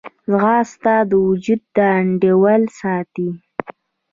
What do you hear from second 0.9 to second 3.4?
د وجود انډول ساتي